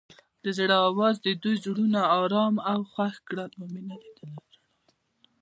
[0.43, 3.51] د زړه اواز د دوی زړونه ارامه او خوښ کړل.